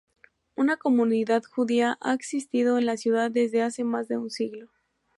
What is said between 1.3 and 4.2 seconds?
judía ha existido en la ciudad desde hace más de